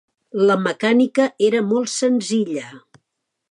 La 0.51 0.55
mecànica 0.67 1.27
era 1.49 1.61
molt 1.73 1.93
senzilla. 1.99 2.67